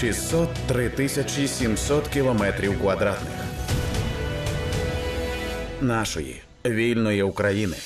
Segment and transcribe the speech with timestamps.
[0.00, 3.32] 603 тисячі 700 кілометрів квадратних
[5.80, 7.76] нашої вільної України.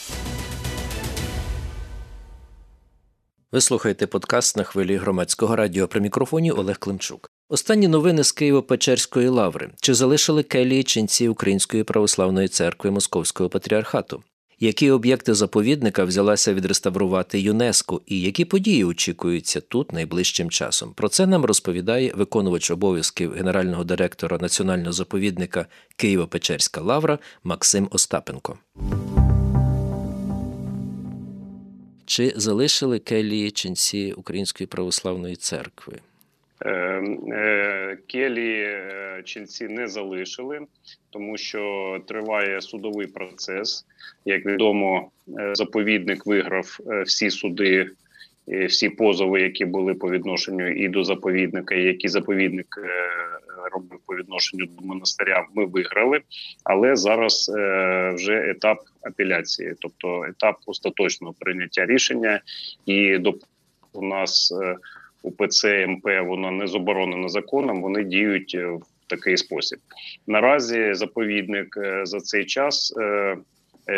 [3.53, 7.31] Ви слухаєте подкаст на хвилі громадського радіо при мікрофоні Олег Климчук.
[7.49, 9.71] Останні новини з Києво-Печерської лаври.
[9.81, 14.23] Чи залишили келії ченці Української православної церкви Московського патріархату?
[14.63, 20.93] Які об'єкти заповідника взялася відреставрувати ЮНЕСКО і які події очікуються тут найближчим часом?
[20.95, 25.67] Про це нам розповідає виконувач обов'язків генерального директора національного заповідника
[25.99, 28.59] Києво-Печерська лавра Максим Остапенко.
[32.07, 36.01] Чи залишили келії ченці Української православної церкви?
[36.65, 36.71] Е,
[37.33, 40.61] е, е, ченці не залишили,
[41.11, 43.87] тому що триває судовий процес.
[44.25, 45.11] Як відомо,
[45.53, 47.91] заповідник виграв всі суди,
[48.67, 52.67] всі позови, які були по відношенню і до заповідника, і які заповідник
[53.73, 55.47] робив по відношенню до монастиря.
[55.55, 56.21] Ми виграли,
[56.65, 57.49] але зараз
[58.15, 62.41] вже етап апеляції, тобто етап остаточного прийняття рішення,
[62.87, 63.35] і до
[63.93, 64.55] у нас
[65.23, 67.83] УПЦ МП воно не заборонено законом.
[67.83, 69.79] Вони діють е, в такий спосіб.
[70.27, 73.37] Наразі заповідник е, за цей час е,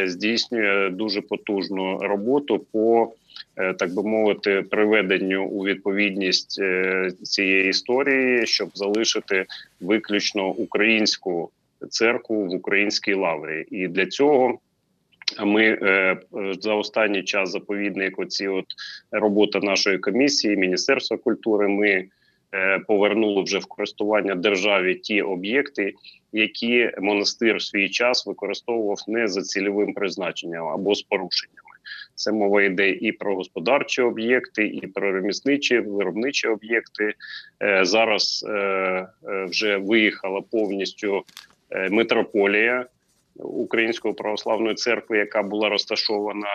[0.06, 3.12] здійснює дуже потужну роботу по
[3.78, 6.61] так би мовити, приведенню у відповідність
[7.22, 9.47] цієї історії, щоб залишити
[9.81, 11.50] виключно українську
[11.91, 14.59] церкву в українській лаврі, і для цього
[15.41, 16.17] ми е,
[16.61, 18.19] за останній час заповідник.
[18.19, 18.65] Оці от
[19.11, 21.69] робота нашої комісії, міністерства культури.
[21.69, 22.09] Ми
[22.55, 25.95] е, повернули вже в користування державі ті об'єкти,
[26.33, 31.65] які монастир в свій час використовував не за цільовим призначенням або з порушеннями.
[32.15, 37.15] Це мова йде і про господарчі об'єкти, і про ремісничі виробничі об'єкти.
[37.62, 39.09] Е, зараз е, е,
[39.45, 41.23] вже виїхала повністю
[41.71, 42.87] е, митрополія.
[43.37, 46.49] Української православної церкви, яка була розташована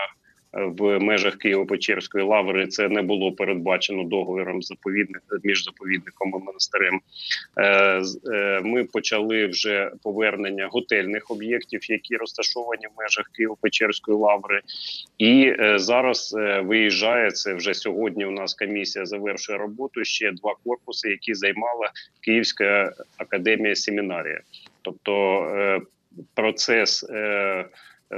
[0.54, 7.02] е, в межах Києво-Печерської лаври, це не було передбачено договіром заповідник між заповідником і монастирем.
[7.58, 8.02] Е,
[8.34, 14.62] е, ми почали вже повернення готельних об'єктів, які розташовані в межах Києво-Печерської лаври,
[15.18, 18.26] і зараз виїжджає це вже сьогодні.
[18.26, 20.04] У нас комісія завершує роботу.
[20.04, 21.92] Ще два корпуси, які займала
[22.22, 24.42] Київська академія семінарія,
[24.82, 25.82] тобто
[26.34, 27.66] процес е,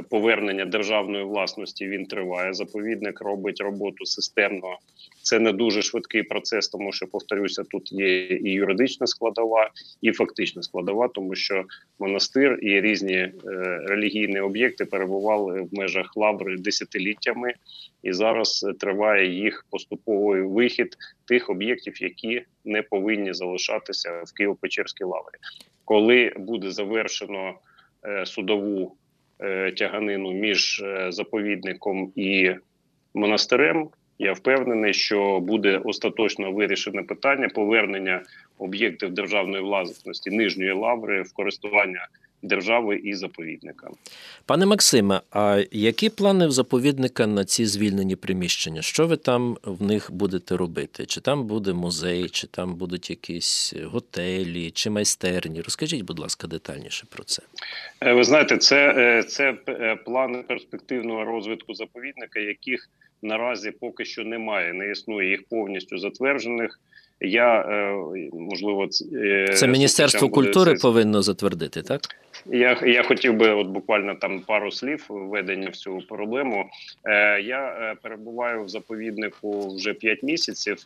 [0.10, 2.54] повернення державної власності він триває.
[2.54, 4.78] Заповідник робить роботу системно.
[5.22, 9.70] Це не дуже швидкий процес, тому що повторюся, тут є і юридична складова,
[10.02, 11.64] і фактична складова, тому що
[12.00, 13.32] монастир і різні е,
[13.86, 17.54] релігійні об'єкти перебували в межах лаври десятиліттями,
[18.04, 25.38] і зараз триває їх поступовий вихід тих об'єктів, які не повинні залишатися в Києво-Печерській лаврі.
[25.86, 27.54] Коли буде завершено
[28.26, 28.96] судову
[29.40, 32.52] е, тяганину між е, заповідником і
[33.14, 33.90] монастирем.
[34.20, 38.22] Я впевнений, що буде остаточно вирішене питання повернення
[38.58, 42.08] об'єктів державної власності нижньої лаври в користування
[42.44, 43.90] держави і заповідника.
[44.46, 48.81] Пане Максиме, а які плани в заповідника на ці звільнені приміщення?
[48.81, 51.06] Що ви там в них будете робити?
[51.06, 55.62] Чи там буде музей, чи там будуть якісь готелі, чи майстерні?
[55.62, 57.41] Розкажіть, будь ласка, детальніше про це.
[58.02, 62.90] Е, ви знаєте, це, е, це е, плани перспективного розвитку заповідника, яких
[63.22, 66.79] наразі поки що немає, не існує їх повністю затверджених.
[67.22, 67.66] Я
[68.34, 68.88] можливо
[69.54, 70.82] це міністерство культури буде...
[70.82, 72.02] повинно затвердити, так
[72.46, 76.66] я я хотів би, от буквально там пару слів введення в цю проблему.
[77.04, 80.78] Е, Я е, перебуваю в заповіднику вже 5 місяців,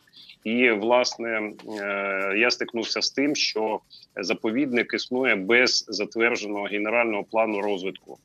[0.43, 1.51] і власне
[1.81, 3.79] е, я стикнувся з тим, що
[4.15, 8.17] заповідник існує без затвердженого генерального плану розвитку.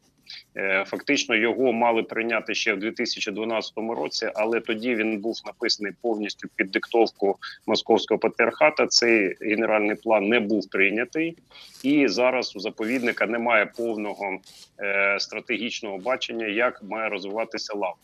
[0.57, 6.49] Е, фактично його мали прийняти ще в 2012 році, але тоді він був написаний повністю
[6.57, 8.87] під диктовку московського патріархата.
[8.87, 11.37] Цей генеральний план не був прийнятий,
[11.83, 14.39] і зараз у заповідника немає повного
[14.81, 17.97] е, стратегічного бачення, як має розвиватися лава.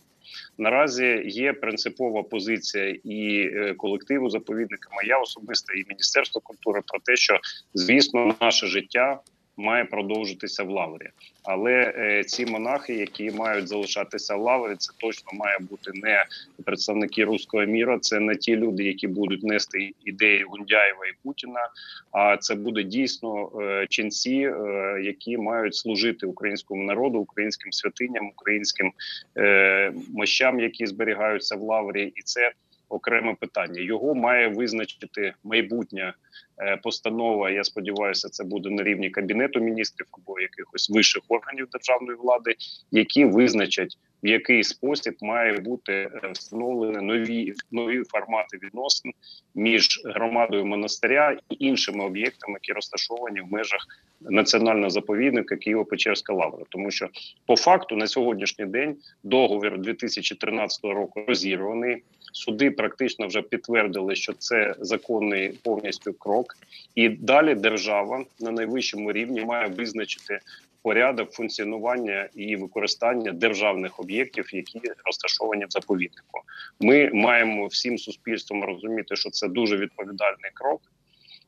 [0.59, 7.17] Наразі є принципова позиція і е, колективу заповідника, моя особиста і міністерство культури про те,
[7.17, 7.41] що
[7.75, 9.21] звісно наше життя
[9.57, 11.09] має продовжитися в лаврі.
[11.43, 16.25] Але е, ці монахи, які мають залишатися в лаврі, це точно має бути не
[16.65, 21.69] представники руського міра, це не ті люди, які будуть нести ідеї Гундяєва і Путіна.
[22.13, 28.93] А це буде дійсно е, ченці, е, які мають служити українському народу, українським святиням, українським
[29.37, 32.53] е, мощам, які зберігаються в лаврі, і це
[32.89, 33.81] окреме питання.
[33.81, 36.15] Його має визначити майбутня
[36.59, 37.51] е, постанова.
[37.51, 42.55] Я сподіваюся, це буде на рівні кабінету міністрів або якихось вищих органів державної влади,
[42.91, 49.13] які визначать в який спосіб має бути е, встановлені нові нові формати відносин
[49.55, 53.87] між громадою монастиря і іншими об'єктами, які розташовані в межах
[54.21, 57.09] національного заповідника Києво-Печерська лавра, тому що
[57.47, 62.03] по факту на сьогоднішній день договір 2013 року розірваний.
[62.33, 66.57] Суди практично вже підтвердили, що це законний повністю крок,
[66.95, 70.39] і далі держава на найвищому рівні має визначити
[70.83, 76.41] порядок функціонування і використання державних об'єктів, які розташовані в заповіднику.
[76.81, 80.81] Ми маємо всім суспільством розуміти, що це дуже відповідальний крок.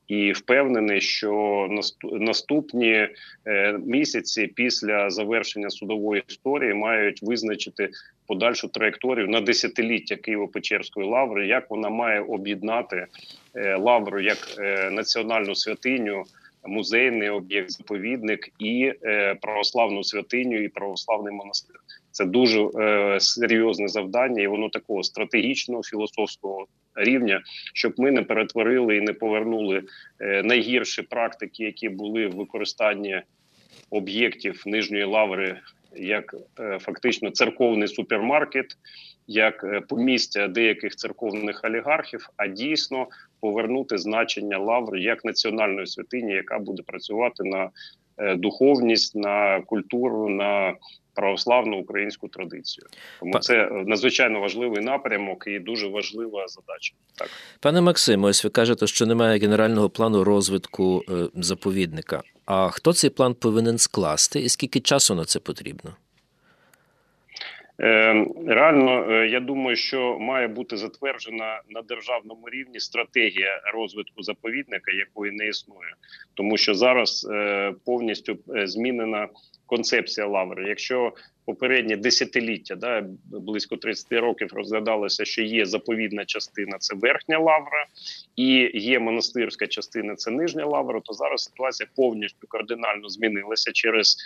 [0.08, 1.68] І впевнений, що
[2.12, 3.08] наступні
[3.46, 7.90] е, місяці після завершення судової історії мають визначити
[8.26, 13.06] подальшу траєкторію на десятиліття Києво-Печерської лаври, як вона має об'єднати
[13.54, 16.24] е, лавру як е, національну святиню
[16.66, 18.92] музейний об'єкт, заповідник і
[19.40, 21.76] православну святиню, і православний монастир.
[22.10, 26.66] Це дуже е, серйозне завдання, і воно такого стратегічного філософського
[26.98, 27.42] рівня,
[27.74, 29.82] щоб ми не перетворили і не повернули
[30.20, 33.22] е, найгірші практики, які були в використанні
[33.90, 35.56] об'єктів нижньої лаври,
[35.96, 38.76] як е, фактично церковний супермаркет,
[39.26, 43.06] як е, помістя деяких церковних олігархів, а дійсно
[43.40, 47.70] повернути значення лаври як національної святині, яка буде працювати на
[48.36, 50.74] духовність, на культуру, на
[51.18, 52.86] православну українську традицію.
[53.20, 56.94] Тому це надзвичайно важливий напрямок і дуже важлива задача.
[57.14, 57.28] Так,
[57.60, 62.22] пане Максиме, ось ви кажете, що немає генерального плану розвитку е, заповідника.
[62.44, 65.96] А хто цей план повинен скласти, і скільки часу на це потрібно?
[67.80, 74.92] Е, реально, е, я думаю, що має бути затверджена на державному рівні стратегія розвитку заповідника,
[74.92, 75.94] якої не існує,
[76.34, 79.28] тому що зараз е, повністю змінена
[79.66, 80.68] концепція лаври.
[80.68, 81.12] Якщо
[81.46, 87.86] попереднє десятиліття, да близько 30 років розглядалося, що є заповідна частина, це верхня лавра,
[88.36, 91.00] і є монастирська частина, це нижня лавра.
[91.04, 94.16] То зараз ситуація повністю кардинально змінилася через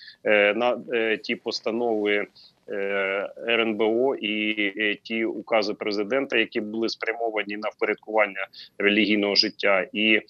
[0.55, 0.79] на
[1.23, 2.27] ті постанови.
[2.69, 8.47] Е, РНБО і ті укази президента, які були спрямовані на впорядкування
[8.79, 10.21] релігійного життя, і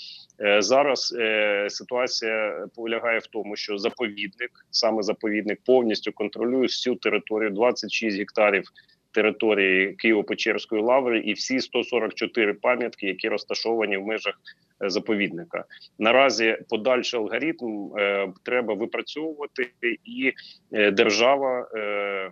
[0.40, 7.50] е, зараз е, ситуація полягає в тому, що заповідник, саме заповідник, повністю контролює всю територію
[7.50, 8.64] 26 гектарів.
[9.12, 14.34] Території Києво-Печерської лаври і всі 144 пам'ятки, які розташовані в межах
[14.80, 15.64] заповідника.
[15.98, 19.70] Наразі подальший алгоритм е, треба випрацьовувати,
[20.04, 20.32] і
[20.72, 21.68] е, держава.
[21.74, 22.30] Е,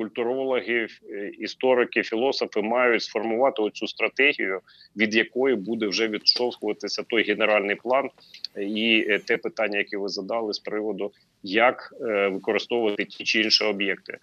[0.00, 4.60] Культурологи, е, історики, філософи мають сформувати оцю стратегію,
[4.96, 8.10] від якої буде вже відштовхуватися той генеральний план
[8.60, 11.12] і е, те питання, яке ви задали з приводу,
[11.42, 14.18] як е, використовувати ті чи інші об'єкти.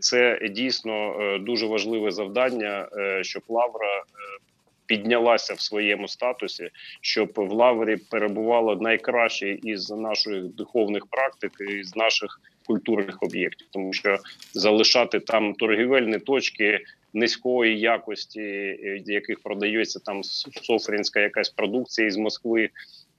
[0.00, 2.88] Це дійсно дуже важливе завдання,
[3.22, 4.04] щоб лавра
[4.86, 6.68] піднялася в своєму статусі,
[7.00, 13.92] щоб в лаврі перебувало найкраще із наших духовних практик і з наших культурних об'єктів, тому
[13.92, 14.18] що
[14.54, 16.80] залишати там торгівельні точки.
[17.14, 20.22] Низької якості, е, яких продається там
[20.62, 23.11] софрінська якась продукція із Москви, Е,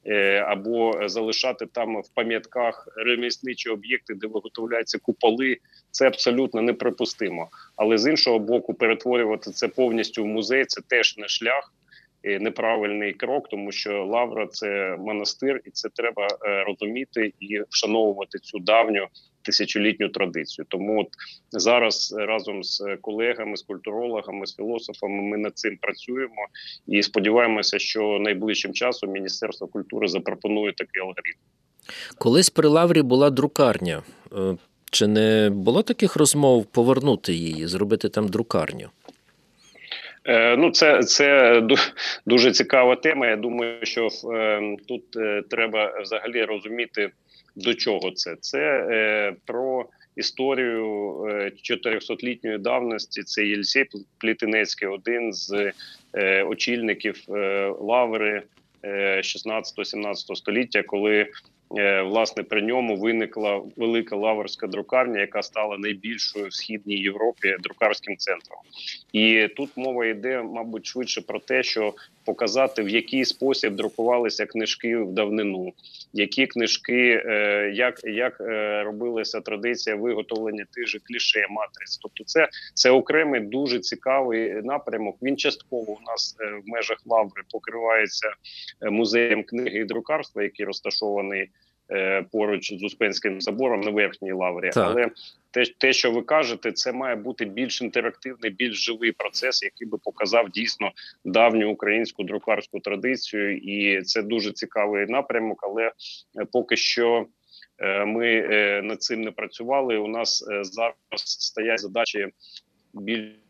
[0.48, 5.57] або залишати там в пам'ятках ремісничі об'єкти, де виготовляються куполи,
[5.91, 7.48] це абсолютно неприпустимо.
[7.75, 11.74] Але з іншого боку, перетворювати це повністю в музей це теж не шлях.
[12.39, 18.60] Неправильний крок, тому що Лавра це монастир, і це треба е, розуміти і вшановувати цю
[18.60, 19.07] давню
[19.43, 20.65] тисячолітню традицію.
[20.69, 21.07] Тому от
[21.51, 26.47] зараз разом з колегами, з культурологами, з філософами ми над цим працюємо
[26.88, 31.39] і сподіваємося, що найближчим часом Міністерство культури запропонує такий алгоритм.
[32.17, 34.03] Колись при Лаврі була друкарня.
[34.38, 34.57] Е,
[34.91, 38.89] чи не було таких розмов повернути її, зробити там друкарню?
[40.25, 41.62] Е, ну, це це
[42.25, 43.27] дуже цікава тема.
[43.27, 47.12] Я думаю, що е, тут е, треба взагалі розуміти
[47.55, 48.36] до чого це?
[48.39, 50.86] Це е, про історію
[51.72, 53.24] 400-літньої давності.
[53.24, 53.86] Це Єльсей
[54.17, 55.72] Плітинецький, один з
[56.13, 58.43] е, очільників е, лаври
[58.83, 61.27] 16-17 століття, коли Е,
[62.03, 68.59] власне, при ньому виникла велика лаврська друкарня, яка стала найбільшою в східній Європі друкарським центром.
[69.13, 71.93] І тут мова йде, мабуть, швидше про те, що
[72.25, 75.73] показати в який спосіб друкувалися книжки в давнину,
[76.13, 81.97] які книжки, е, як як е, робилася традиція виготовлення тих же кліше матриць.
[82.01, 85.17] Тобто, це це окремий дуже цікавий напрямок.
[85.21, 88.27] Він частково у нас в межах лаври покривається
[88.81, 91.49] музеєм книги і друкарства, який розташований.
[91.93, 94.88] Е, поруч з Успенським собором на верхній лаврі, так.
[94.88, 95.09] але
[95.51, 99.97] те, те, що ви кажете, це має бути більш інтерактивний, більш живий процес, який би
[99.97, 100.91] показав дійсно
[101.25, 105.59] давню українську друкарську традицію, і це дуже цікавий напрямок.
[105.63, 105.91] Але е,
[106.51, 107.25] поки що
[107.79, 108.41] е, ми
[108.83, 109.97] над цим не працювали.
[109.97, 112.27] У нас зараз стоять задачі
[112.93, 113.42] більш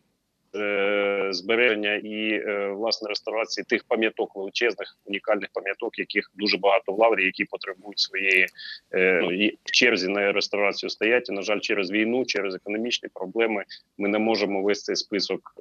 [0.55, 6.99] Е, збереження і е, власне реставрації тих пам'яток величезних унікальних пам'яток, яких дуже багато в
[6.99, 8.47] лаврі, які потребують своєї
[8.91, 9.29] е, ну,
[9.63, 11.29] в черзі на реставрацію стоять.
[11.29, 13.63] І, На жаль, через війну, через економічні проблеми,
[13.97, 15.55] ми не можемо весь цей список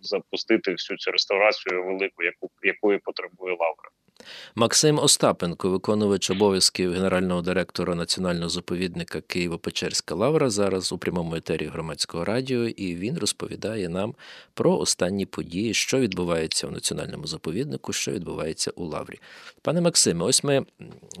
[0.00, 3.90] запустити всю цю реставрацію велику, яку якої потребує лавра.
[4.54, 12.24] Максим Остапенко, виконувач обов'язків генерального директора національного заповідника Києво-Печерська Лавра, зараз у прямому етері громадського
[12.24, 14.14] радіо, і він розповідає нам
[14.54, 19.20] про останні події, що відбувається в національному заповіднику, що відбувається у Лаврі.
[19.62, 20.66] Пане Максиме, ось ми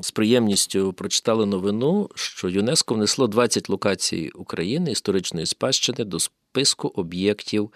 [0.00, 7.70] з приємністю прочитали новину, що ЮНЕСКО внесло 20 локацій України історичної спадщини до списку об'єктів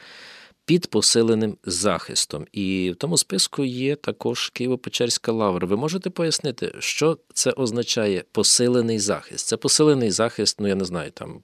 [0.71, 2.47] під посиленим захистом.
[2.53, 5.67] І в тому списку є також Києво-Печерська лавра.
[5.67, 9.47] Ви можете пояснити, що це означає посилений захист?
[9.47, 11.43] Це посилений захист, ну я не знаю, там.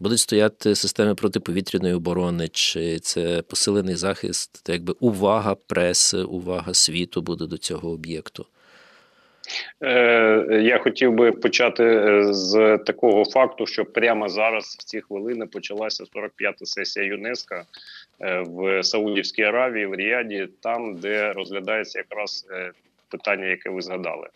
[0.00, 7.46] Будуть стояти системи протиповітряної оборони, чи це посилений захист, якби увага преси, увага світу буде
[7.46, 8.46] до цього об'єкту?
[9.82, 15.46] Е, я хотів би почати е, з такого факту, що прямо зараз в ці хвилини
[15.46, 17.54] почалася 45-та сесія ЮНЕСКО
[18.20, 22.46] е, в Саудівській Аравії, в Ріаді, там де розглядається якраз
[23.08, 24.28] питання, яке ви згадали.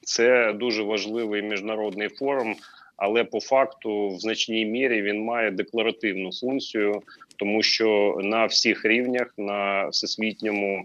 [0.00, 2.56] Це дуже важливий міжнародний форум.
[2.96, 7.02] Але по факту в значній мірі він має декларативну функцію,
[7.36, 10.84] тому що на всіх рівнях на всесвітньому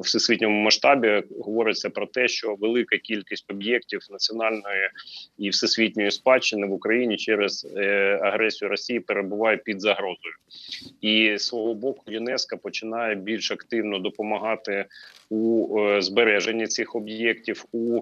[0.00, 4.90] всесвітньому масштабі говориться про те, що велика кількість об'єктів національної
[5.38, 10.34] і всесвітньої спадщини в Україні через е, агресію Росії перебуває під загрозою,
[11.00, 14.84] і свого боку ЮНЕСКО починає більш активно допомагати
[15.30, 18.00] у е, збереженні цих об'єктів, у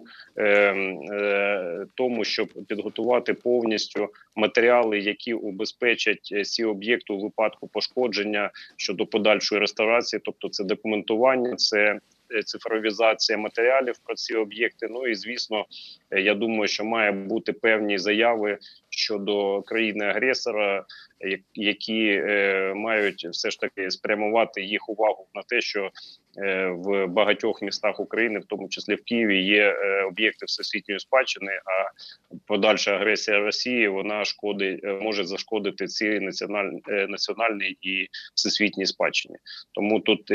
[1.95, 10.21] тому, щоб підготувати повністю матеріали, які убезпечать ці об'єкти у випадку пошкодження щодо подальшої реставрації,
[10.25, 11.99] тобто це документ документування, це
[12.35, 14.87] е, цифровізація матеріалів про ці об'єкти.
[14.91, 15.65] Ну і звісно,
[16.11, 18.59] я думаю, що має бути певні заяви
[18.91, 20.85] щодо країни-агресора,
[21.55, 25.91] які е, мають все ж таки спрямувати їх увагу на те, що
[26.39, 31.53] Е, в багатьох містах України, в тому числі в Києві, є е, об'єкти всесвітньої спадщини.
[31.53, 31.91] А
[32.47, 39.37] подальша агресія Росії вона шкодить, е, може зашкодити ці національні національній і всесвітній спадщині.
[39.73, 40.31] Тому тут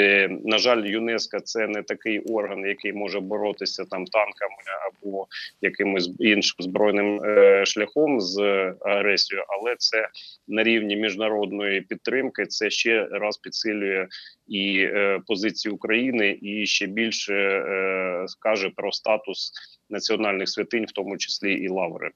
[0.46, 4.56] на жаль, ЮНЕСКО це не такий орган, який може боротися там танками
[4.88, 5.28] або
[5.62, 7.22] якимось іншим збройним
[7.66, 8.40] шляхом з
[8.82, 10.08] агресією, але це
[10.48, 12.46] на рівні міжнародної підтримки.
[12.46, 14.08] Це ще раз підсилює
[14.48, 19.52] і е, позиції України, і ще більше е, скаже про статус
[19.90, 22.12] національних святинь, в тому числі і лаври.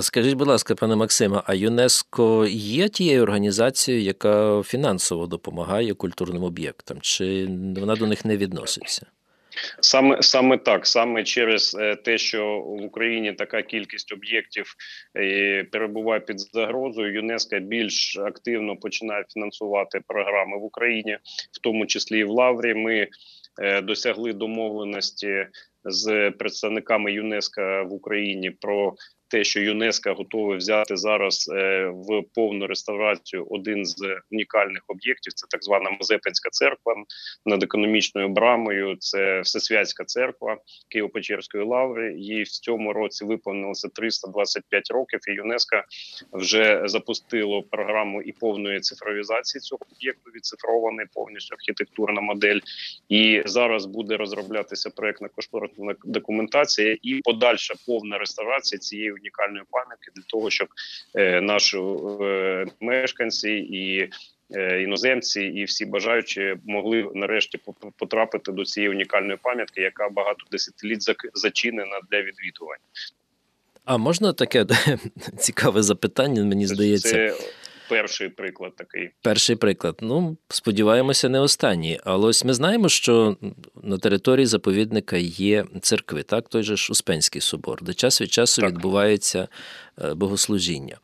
[0.00, 6.98] Скажіть, будь ласка, пане Максиме, а ЮНЕСКО є тією організацією, яка фінансово допомагає культурним об'єктам,
[7.00, 7.46] чи
[7.76, 9.06] вона до них не відноситься?
[9.80, 14.74] Саме саме так, саме через е, те, що в Україні така кількість об'єктів
[15.16, 17.14] е, перебуває під загрозою.
[17.14, 21.18] ЮНЕСКО більш активно починає фінансувати програми в Україні,
[21.52, 22.74] в тому числі і в Лаврі.
[22.74, 23.08] Ми
[23.62, 25.46] е, досягли домовленості
[25.84, 28.94] з представниками ЮНЕСКО в Україні про
[29.30, 35.32] те, що ЮНЕСКО готове взяти зараз е, в повну реставрацію один з унікальних об'єктів.
[35.32, 36.94] Це так звана Мазепинська церква
[37.46, 38.96] над економічною брамою.
[38.98, 40.56] Це Всесвятська церква
[40.94, 42.14] Києво-Печерської лаври.
[42.18, 45.20] Їй в цьому році виповнилося 325 років.
[45.28, 45.82] І ЮНЕСКО
[46.32, 50.30] вже запустило програму і повної цифровізації цього об'єкту.
[50.34, 52.60] Відцифрований повністю архітектурна модель.
[53.08, 60.22] І зараз буде розроблятися проектна кошторисна документація і подальша повна реставрація цієї унікальної пам'ятки для
[60.22, 60.68] того, щоб
[61.14, 61.78] е, наші
[62.22, 64.10] е, мешканці і
[64.82, 67.60] іноземці і всі бажаючі могли нарешті
[67.98, 71.02] потрапити до цієї унікальної пам'ятки, яка багато десятиліть
[71.34, 72.82] зачинена для відвідування.
[73.84, 74.66] А можна таке
[75.38, 76.44] цікаве запитання?
[76.44, 77.36] Мені здається, це
[77.90, 79.10] перший приклад такий.
[79.22, 79.96] Перший приклад.
[80.00, 82.00] Ну, сподіваємося, не останній.
[82.04, 83.36] Але ось ми знаємо, що
[83.82, 88.62] на території заповідника є церкви, так, той же ж Успенський собор, де час від часу
[88.62, 88.70] так.
[88.70, 89.48] відбувається
[90.02, 90.98] е, богослужіння.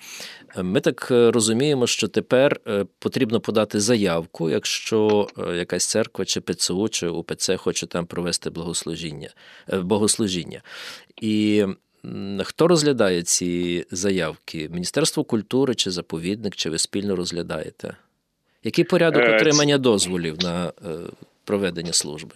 [0.56, 6.88] Ми так е, розуміємо, що тепер е, потрібно подати заявку, якщо якась церква, чи ПЦУ,
[6.88, 9.30] чи УПЦ хоче там провести благослужіння,
[9.72, 10.62] богослужіння.
[11.22, 11.64] І
[12.44, 14.68] Хто розглядає ці заявки?
[14.72, 17.96] Міністерство культури чи заповідник, чи ви спільно розглядаєте?
[18.64, 20.70] Який порядок е, отримання дозволів на е,
[21.44, 22.34] проведення служби?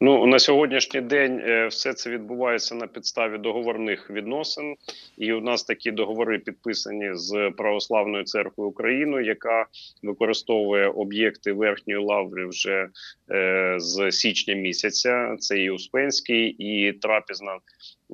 [0.00, 4.76] Ну на сьогоднішній день е, все це відбувається на підставі договорних відносин,
[5.16, 9.66] і у нас такі договори підписані з православною церквою України, яка
[10.02, 12.88] використовує об'єкти верхньої лаври вже
[13.30, 15.36] е, з січня місяця.
[15.38, 17.58] Це і Успенський, і трапізна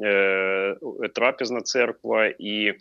[0.02, 0.76] е,
[1.14, 2.74] трапізна церква, і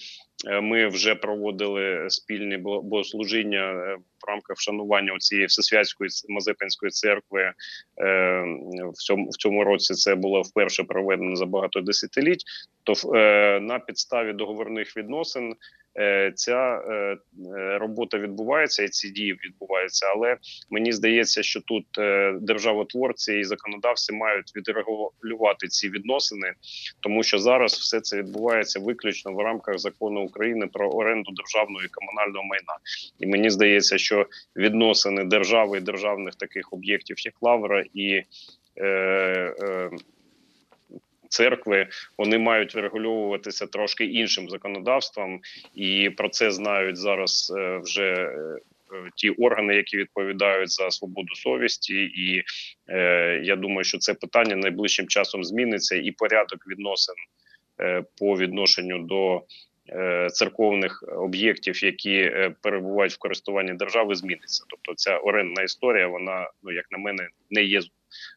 [0.61, 7.53] ми вже проводили спільні богослужіння е, в рамках вшанування цієї всесвятської Мазепинської церкви е,
[8.93, 9.93] в цьому в цьому році.
[9.93, 12.43] Це було вперше проведено за багато десятиліть.
[12.83, 15.55] То е, на підставі договорних відносин Е,
[16.35, 17.17] ця е,
[17.77, 20.05] робота відбувається і ці дії відбуваються.
[20.15, 20.37] Але
[20.69, 26.53] мені здається, що тут е, державотворці і законодавці мають відрегулювати ці відносини,
[26.99, 31.87] тому що зараз все це відбувається виключно в рамках закону України про оренду державного і
[31.87, 32.77] комунального майна.
[33.19, 38.23] І мені здається, що відносини держави і державних таких об'єктів, як Лавра і
[38.77, 39.89] е, е,
[41.31, 45.39] церкви вони мають врегульовуватися трошки іншим законодавством,
[45.75, 48.13] і про це знають зараз е, вже.
[48.13, 48.59] Е,
[49.15, 52.43] ті органи, які відповідають за свободу совісті, і
[52.89, 57.15] е, я думаю, що це питання найближчим часом зміниться, і порядок відносин
[58.19, 59.41] по відношенню до
[60.31, 64.63] церковних об'єктів, які е, перебувають в користуванні держави, зміниться.
[64.69, 67.81] Тобто, ця орендна історія, вона ну як на мене не є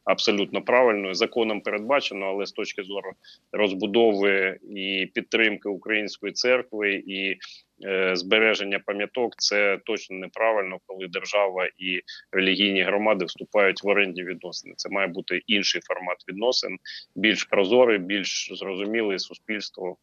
[0.05, 1.15] абсолютно правильною.
[1.15, 3.13] Законом передбачено, але з точки зору
[3.53, 7.37] розбудови і підтримки української церкви і
[7.87, 12.01] е, збереження пам'яток, це точно неправильно, коли держава і
[12.33, 14.75] релігійні громади вступають в орендні відносини.
[14.77, 16.79] Це має бути інший формат відносин,
[17.17, 19.99] більш прозорий, більш зрозумілий суспільству.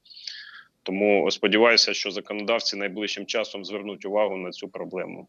[0.84, 5.28] Тому сподіваюся, що законодавці найближчим часом звернуть увагу на цю проблему.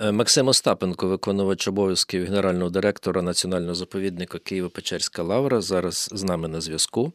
[0.00, 6.60] Е, Максим Остапенко, виконувач обов'язків генерального директора національного заповідника Києво-Печерська Лавра, зараз з нами на
[6.60, 7.12] зв'язку.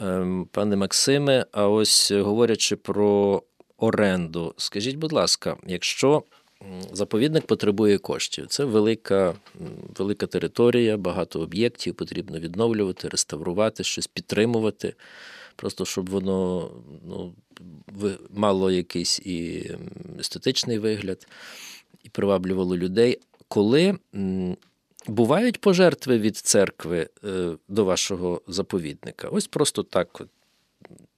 [0.00, 3.42] Ем, пане Максиме, а ось говорячи про
[3.76, 6.22] оренду, скажіть, будь ласка, якщо
[6.92, 9.34] заповідник потребує коштів, це велика,
[9.98, 14.94] велика територія, багато об'єктів, потрібно відновлювати, реставрувати, щось підтримувати
[15.60, 16.70] просто щоб воно
[17.08, 17.32] ну,
[18.30, 19.70] мало якийсь і
[20.20, 21.26] естетичний вигляд,
[22.04, 23.18] і приваблювало людей.
[23.48, 23.98] Коли
[25.06, 30.22] бувають пожертви від церкви е, до вашого заповідника, ось просто так.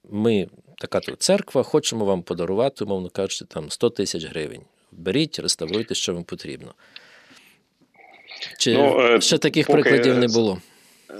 [0.09, 4.61] Ми, така церква, хочемо вам подарувати, мовно кажучи, там 100 тисяч гривень.
[4.91, 6.73] Беріть, реставруйте, що вам потрібно.
[8.59, 9.81] Чи ну, е, ще таких поки...
[9.81, 10.61] прикладів не було?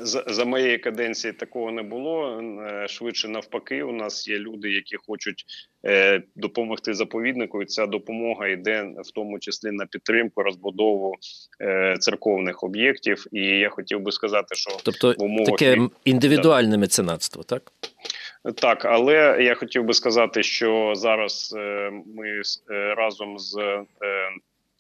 [0.02, 2.42] За за моєї каденції такого не було.
[2.42, 5.46] Е, швидше навпаки, у нас є люди, які хочуть
[5.86, 7.62] е, допомогти заповіднику.
[7.62, 11.16] і Ця допомога йде в тому числі на підтримку розбудову
[11.62, 13.26] е, церковних об'єктів.
[13.32, 17.72] І я хотів би сказати, що тобто в умовах таке індивідуальне меценатство, так.
[18.56, 22.42] Так, але я хотів би сказати, що зараз е, ми
[22.96, 23.84] разом з е,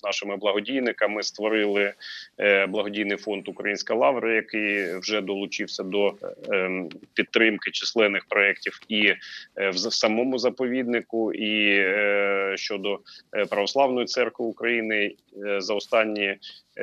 [0.04, 1.94] нашими благодійниками створили
[2.39, 6.13] е, благодійний фонд Українська Лавра, який вже долучився до
[6.52, 9.06] е, підтримки численних проєктів і
[9.58, 11.84] е, в самому заповіднику, і
[12.58, 13.00] щодо
[13.50, 15.16] православної церкви України.
[15.58, 16.36] За останні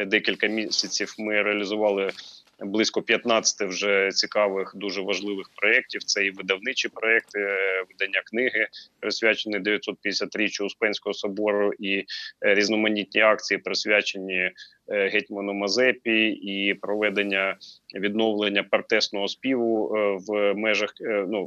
[0.07, 2.11] декілька місяців ми реалізували
[2.61, 6.05] близько 15 вже цікавих, дуже важливих проєктів.
[6.05, 8.69] Це і видавничі проєкти, е, видання книги,
[9.01, 12.05] присвячені 953 Успенського собору, і е,
[12.55, 14.51] різноманітні акції присвячені
[14.91, 17.57] гетьману Мазепі і проведення
[17.95, 21.45] відновлення партесного співу е, в межах е, ну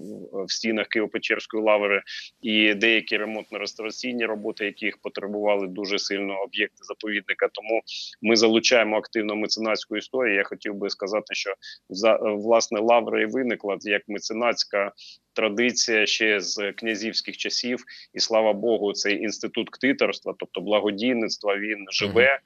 [0.47, 2.01] в стінах Києво-Печерської лаври,
[2.41, 7.47] і деякі ремонтно-реставраційні роботи, яких потребували дуже сильно об'єкти заповідника.
[7.51, 7.81] Тому
[8.21, 10.35] ми залучаємо активно меценатську історію.
[10.35, 11.53] Я хотів би сказати, що
[11.89, 14.91] за власне лавра і виникла як меценатська
[15.33, 22.39] традиція ще з князівських часів, і слава Богу, цей інститут ктиторства, тобто благодійництва, він живе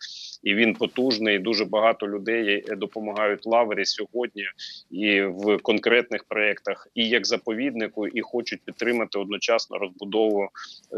[0.44, 1.40] і він потужний.
[1.40, 4.44] Дуже багато людей е, допомагають лаврі сьогодні
[4.92, 10.50] і в конкретних проєктах, і як заповіднику, і хочуть підтримати одночасно розбудову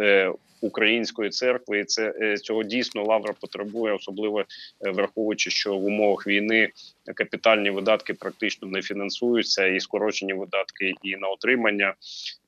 [0.02, 1.80] е, української церкви.
[1.80, 4.45] І це е, цього дійсно лавра потребує, особливо е,
[4.91, 6.69] враховуючи, що в умовах війни
[7.15, 11.95] капітальні видатки практично не фінансуються, і скорочені видатки і на отримання.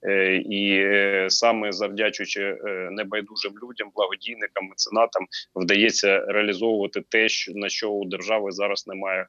[0.04, 7.90] Е, і е, саме завдячуючи е, небайдужим людям, благодійникам, меценатам, вдається реалізовувати те, на що
[7.90, 9.28] у держави зараз немає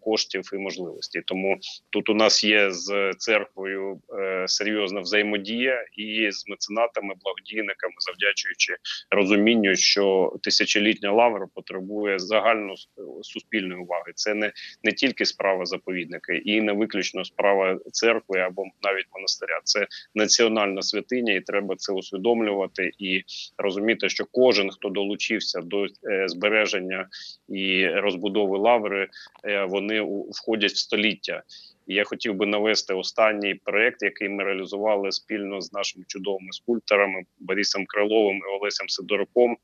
[0.00, 1.22] коштів і можливостей.
[1.26, 1.58] Тому
[1.90, 4.00] тут у нас є з церквою
[4.46, 8.76] серйозна взаємодія і з меценатами, благодійниками, завдячуючи
[9.10, 12.74] розумінню, що тисячолітня лавра потребує загально
[13.22, 14.12] суспільної уваги.
[14.14, 14.52] Це не
[14.82, 19.60] не тільки справа заповідника, і не виключно справа церкви або навіть монастиря.
[19.64, 23.22] Це національна святиня, і треба це усвідомлювати і
[23.58, 25.88] розуміти, що кожен, хто долучився до е,
[26.28, 27.08] збереження
[27.48, 29.08] і розбудови лаври,
[29.44, 30.00] е, вони
[30.30, 31.42] входять в століття.
[31.86, 37.86] Я хотів би навести останній проект, який ми реалізували спільно з нашими чудовими скульпторами Борисом
[37.86, 39.56] Криловим і Олесем Сидоруком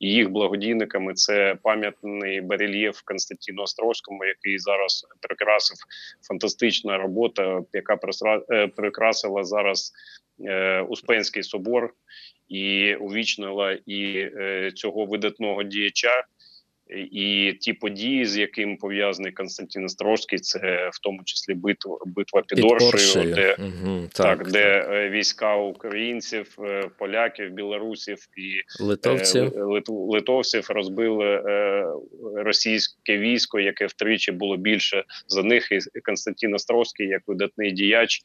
[0.00, 1.14] і їх благодійниками.
[1.14, 5.76] Це пам'ятний барельєф Константину Островському, який зараз прикрасив
[6.28, 7.98] фантастична робота, яка
[8.50, 9.92] е, прикрасила зараз
[10.44, 11.94] е, Успенський собор
[12.48, 16.24] і увічнила і е, цього видатного діяча.
[17.12, 22.56] І ті події, з якими пов'язаний Константин Острозький, це в тому числі битва битва під,
[22.56, 25.12] під Оршею, де угу, так, так, де так.
[25.12, 31.86] війська українців, е, поляків, білорусів і литовців е, литовців розбили е,
[32.36, 35.68] російське військо, яке втричі було більше за них.
[35.72, 38.20] І Константин Островський, як видатний діяч,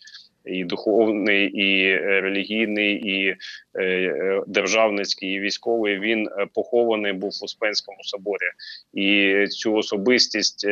[0.45, 5.99] і духовний, і е, релігійний, і е, е, державницький, і військовий.
[5.99, 8.45] Він похований був в Успенському соборі,
[8.93, 10.67] і цю особистість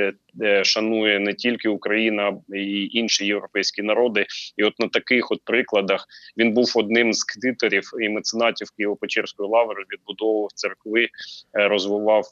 [0.64, 4.26] шанує не тільки Україна і інші європейські народи.
[4.58, 6.08] І от на таких от прикладах
[6.38, 11.08] він був одним з кредиторів і меценатів Києво-Печерської лаври, відбудовував церкви,
[11.54, 12.26] розвивав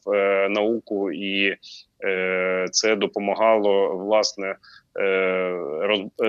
[0.49, 1.55] науку і.
[2.71, 4.55] Це допомагало власне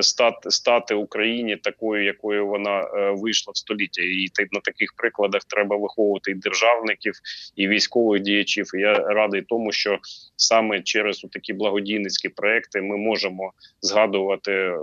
[0.01, 5.77] стати, стати Україні такою, якою вона е, вийшла в століття, і на таких прикладах треба
[5.77, 7.13] виховувати і державників,
[7.57, 8.71] і військових діячів.
[8.75, 9.99] І Я радий тому, що
[10.37, 14.75] саме через такі благодійницькі проекти ми можемо згадувати е,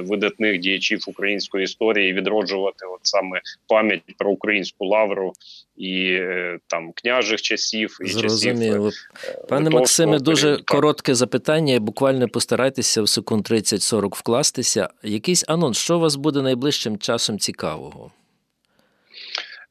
[0.00, 5.32] видатних діячів української історії, відроджувати от саме пам'ять про українську лавру
[5.76, 6.20] і
[6.66, 8.90] там княжих часів і Зрозуміло.
[8.90, 9.04] часів
[9.48, 10.18] пане Максиме.
[10.18, 11.80] Дуже коротке запитання.
[11.80, 14.88] Буквально постарайтеся намагатися в секунд 30-40 вкластися.
[15.02, 18.12] Якийсь анонс, що у вас буде найближчим часом цікавого?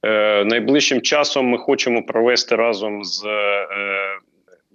[0.06, 4.20] Е, Найближчим часом ми хочемо провести разом з е,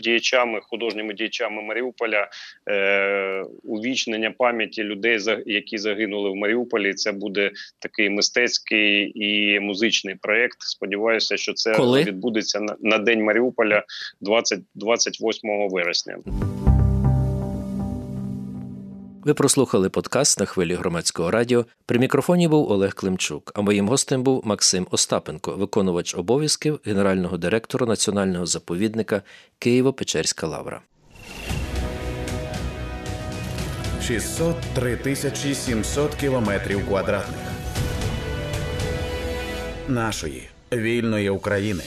[0.00, 2.28] діячами, художніми діячами Маріуполя
[2.70, 6.94] е, увічнення пам'яті людей, які загинули в Маріуполі.
[6.94, 10.56] Це буде такий мистецький і музичний проєкт.
[10.60, 12.04] Сподіваюся, що це Коли?
[12.04, 13.82] відбудеться на, на день Маріуполя
[14.20, 16.18] 20, 28 вересня.
[19.28, 21.66] Ви прослухали подкаст на хвилі громадського радіо.
[21.86, 27.86] При мікрофоні був Олег Климчук, а моїм гостем був Максим Остапенко, виконувач обов'язків генерального директора
[27.86, 29.22] національного заповідника
[29.60, 30.80] Києво-Печерська Лавра.
[34.02, 37.40] 603 тисячі 700 кілометрів квадратних
[39.88, 41.82] нашої вільної України.